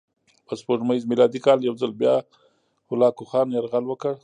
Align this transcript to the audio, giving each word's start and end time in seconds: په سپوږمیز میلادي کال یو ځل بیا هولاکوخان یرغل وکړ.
په 0.47 0.53
سپوږمیز 0.59 1.03
میلادي 1.11 1.39
کال 1.45 1.59
یو 1.67 1.75
ځل 1.81 1.91
بیا 2.01 2.15
هولاکوخان 2.87 3.47
یرغل 3.55 3.83
وکړ. 3.87 4.13